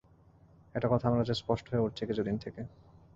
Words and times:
একটা 0.75 0.87
কথা 0.87 1.05
আমার 1.07 1.19
কাছে 1.21 1.33
স্পষ্ট 1.33 1.65
হয়ে 1.71 1.85
উঠছে 1.85 2.03
কিছুদিন 2.05 2.35
থেকে। 2.37 2.61